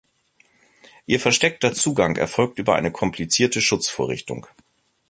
[1.05, 4.47] Ihr versteckter Zugang erfolgt über eine komplizierte Schutzvorrichtung.